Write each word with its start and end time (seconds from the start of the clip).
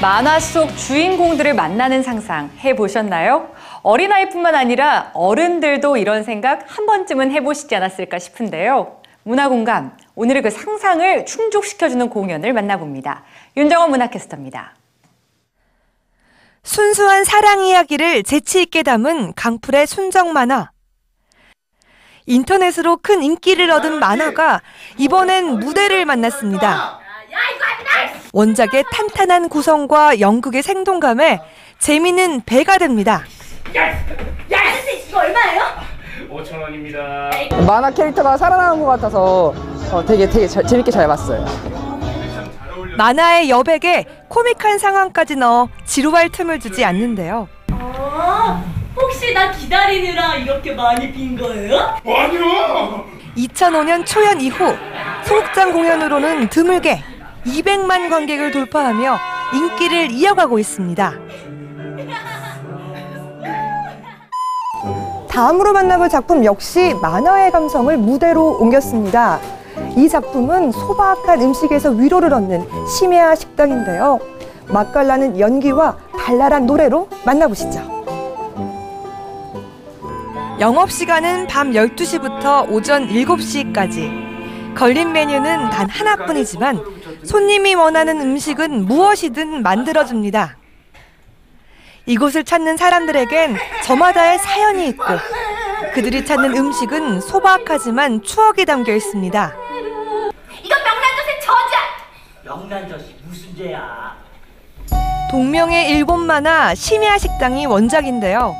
만화 0.00 0.40
속 0.40 0.74
주인공들을 0.78 1.52
만나는 1.52 2.02
상상 2.02 2.50
해보셨나요? 2.60 3.54
어린아이뿐만 3.82 4.54
아니라 4.54 5.10
어른들도 5.12 5.98
이런 5.98 6.24
생각 6.24 6.64
한 6.66 6.86
번쯤은 6.86 7.30
해보시지 7.32 7.76
않았을까 7.76 8.18
싶은데요. 8.18 9.02
문화공감, 9.24 9.98
오늘은 10.14 10.40
그 10.40 10.50
상상을 10.50 11.26
충족시켜주는 11.26 12.08
공연을 12.08 12.54
만나봅니다. 12.54 13.24
윤정원 13.58 13.90
문화캐스터입니다. 13.90 14.74
순수한 16.62 17.24
사랑 17.24 17.62
이야기를 17.62 18.22
재치 18.22 18.62
있게 18.62 18.82
담은 18.82 19.34
강풀의 19.34 19.86
순정 19.86 20.32
만화. 20.32 20.70
인터넷으로 22.24 22.96
큰 23.02 23.22
인기를 23.22 23.70
얻은 23.70 23.98
만화가 23.98 24.62
이번엔 24.96 25.58
무대를 25.58 26.06
만났습니다. 26.06 27.00
원작의 28.32 28.84
탄탄한 28.92 29.48
구성과 29.48 30.20
연극의 30.20 30.62
생동감에 30.62 31.40
재미는 31.78 32.42
배가 32.46 32.78
됩니다. 32.78 33.24
이거 33.68 35.18
얼마예요? 35.18 35.62
5천 36.30 36.62
원입니다. 36.62 37.30
만화 37.66 37.90
캐릭터가 37.90 38.36
살아나는 38.36 38.80
것 38.80 38.86
같아서 38.86 39.52
어, 39.92 40.04
되게 40.06 40.28
되게 40.28 40.46
잘- 40.46 40.64
재밌게 40.66 40.90
잘 40.90 41.08
봤어요. 41.08 41.44
만화의 42.96 43.50
여백에 43.50 44.04
코믹한 44.28 44.78
상황까지 44.78 45.36
넣어 45.36 45.68
지루할 45.84 46.28
틈을 46.28 46.60
주지 46.60 46.84
않는데요. 46.84 47.48
아, 47.72 48.62
혹시 48.96 49.32
나 49.32 49.50
기다리느라 49.50 50.36
이렇게 50.36 50.72
많이 50.74 51.10
빈 51.12 51.36
거예요? 51.36 51.96
2005년 53.36 54.04
초연 54.06 54.40
이후 54.40 54.74
소극장 55.24 55.72
공연으로는 55.72 56.48
드물게 56.50 57.02
200만 57.44 58.10
관객을 58.10 58.50
돌파하며 58.50 59.18
인기를 59.54 60.10
이어가고 60.10 60.58
있습니다. 60.58 61.12
다음으로 65.28 65.72
만나볼 65.72 66.08
작품 66.08 66.44
역시 66.44 66.94
만화의 67.00 67.52
감성을 67.52 67.96
무대로 67.96 68.58
옮겼습니다. 68.58 69.38
이 69.96 70.08
작품은 70.08 70.72
소박한 70.72 71.40
음식에서 71.40 71.90
위로를 71.90 72.34
얻는 72.34 72.66
심야 72.86 73.34
식당인데요. 73.34 74.18
맛깔나는 74.68 75.38
연기와 75.38 75.96
발랄한 76.18 76.66
노래로 76.66 77.08
만나보시죠. 77.24 78.00
영업 80.60 80.90
시간은 80.90 81.46
밤 81.46 81.70
12시부터 81.72 82.70
오전 82.70 83.08
7시까지. 83.08 84.29
걸린 84.74 85.12
메뉴는 85.12 85.70
단 85.70 85.88
하나뿐이지만 85.88 86.80
손님이 87.24 87.74
원하는 87.74 88.20
음식은 88.20 88.86
무엇이든 88.86 89.62
만들어줍니다. 89.62 90.56
이곳을 92.06 92.44
찾는 92.44 92.76
사람들에겐 92.76 93.56
저마다의 93.84 94.38
사연이 94.38 94.88
있고 94.88 95.04
그들이 95.94 96.24
찾는 96.24 96.56
음식은 96.56 97.20
소박하지만 97.20 98.22
추억이 98.22 98.64
담겨 98.64 98.94
있습니다. 98.94 99.54
이건 100.62 100.78
명란젓의 100.82 101.40
저자! 101.42 101.78
영란젓이 102.44 103.16
무슨 103.26 103.56
죄야? 103.56 104.16
동명의 105.30 105.90
일본 105.90 106.26
만화 106.26 106.74
심야 106.74 107.18
식당이 107.18 107.66
원작인데요. 107.66 108.56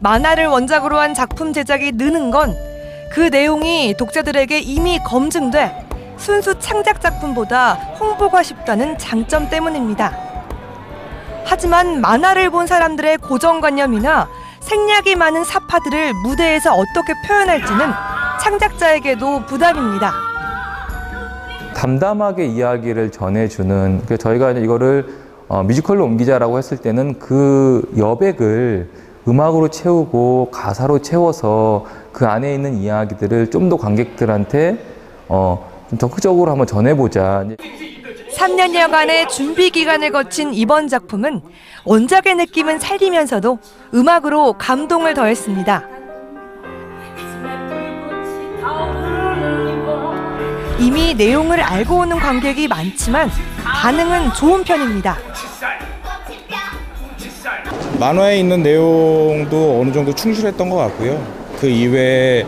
만화를 0.00 0.46
원작으로 0.46 0.98
한 0.98 1.14
작품 1.14 1.52
제작이 1.52 1.92
느는 1.92 2.30
건 2.30 2.54
그 3.10 3.20
내용이 3.20 3.94
독자들에게 3.98 4.60
이미 4.60 4.98
검증돼 5.04 5.88
순수 6.16 6.58
창작 6.58 7.00
작품보다 7.00 7.72
홍보가 7.98 8.42
쉽다는 8.42 8.96
장점 8.98 9.48
때문입니다. 9.48 10.12
하지만 11.44 12.00
만화를 12.00 12.50
본 12.50 12.66
사람들의 12.66 13.18
고정관념이나 13.18 14.28
생략이 14.60 15.16
많은 15.16 15.42
사파들을 15.42 16.12
무대에서 16.22 16.74
어떻게 16.74 17.12
표현할지는 17.26 17.90
창작자에게도 18.40 19.46
부담입니다. 19.46 20.12
담담하게 21.74 22.46
이야기를 22.46 23.10
전해주는 23.10 24.02
그 24.06 24.18
저희가 24.18 24.52
이거를 24.52 25.06
어, 25.48 25.64
뮤지컬로 25.64 26.04
옮기자라고 26.04 26.58
했을 26.58 26.76
때는 26.76 27.18
그 27.18 27.82
여백을 27.98 28.88
음악으로 29.30 29.68
채우고 29.68 30.48
가사로 30.50 30.98
채워서 31.00 31.86
그 32.12 32.26
안에 32.26 32.52
있는 32.54 32.76
이야기들을 32.78 33.50
좀 33.50 33.70
더 33.70 33.76
관객들한테 33.76 34.78
어, 35.28 35.70
좀 35.88 35.98
적극적으로 35.98 36.50
한번 36.50 36.66
전해보자. 36.66 37.44
3년여간의 38.36 39.28
준비 39.28 39.70
기간을 39.70 40.10
거친 40.10 40.52
이번 40.52 40.88
작품은 40.88 41.42
원작의 41.84 42.34
느낌은 42.34 42.80
살리면서도 42.80 43.58
음악으로 43.94 44.54
감동을 44.54 45.14
더했습니다. 45.14 45.84
이미 50.80 51.14
내용을 51.14 51.60
알고 51.60 51.98
오는 51.98 52.18
관객이 52.18 52.66
많지만 52.66 53.30
반응은 53.62 54.32
좋은 54.34 54.64
편입니다. 54.64 55.16
만화에 58.00 58.38
있는 58.38 58.62
내용도 58.62 59.78
어느 59.78 59.92
정도 59.92 60.14
충실했던 60.14 60.70
것 60.70 60.76
같고요. 60.76 61.22
그 61.60 61.66
이외에 61.66 62.46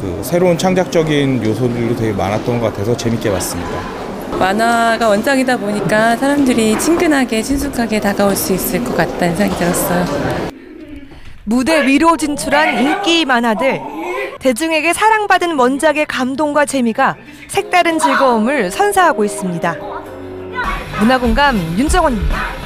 그 0.00 0.20
새로운 0.22 0.56
창작적인 0.56 1.44
요소들도 1.44 1.96
되게 1.96 2.12
많았던 2.12 2.60
것 2.60 2.66
같아서 2.66 2.96
재밌게 2.96 3.28
봤습니다. 3.28 3.70
만화가 4.38 5.08
원작이다 5.08 5.56
보니까 5.56 6.14
사람들이 6.16 6.78
친근하게 6.78 7.42
친숙하게 7.42 7.98
다가올 7.98 8.36
수 8.36 8.54
있을 8.54 8.84
것 8.84 8.96
같다는 8.96 9.34
생각이 9.34 9.58
들었어요. 9.58 10.04
무대 11.42 11.84
위로 11.84 12.16
진출한 12.16 12.78
인기 12.78 13.24
만화들. 13.24 13.80
대중에게 14.38 14.92
사랑받은 14.92 15.58
원작의 15.58 16.06
감동과 16.06 16.66
재미가 16.66 17.16
색다른 17.48 17.98
즐거움을 17.98 18.70
선사하고 18.70 19.24
있습니다. 19.24 19.76
문화공감 21.00 21.56
윤정원입니다. 21.76 22.63